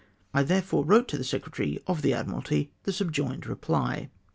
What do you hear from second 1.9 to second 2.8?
the Admiralty